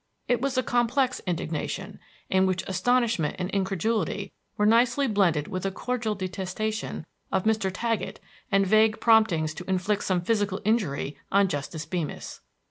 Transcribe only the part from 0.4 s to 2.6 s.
was a complex indignation, in